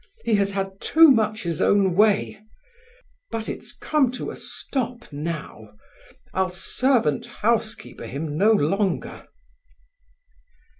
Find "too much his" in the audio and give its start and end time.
0.81-1.61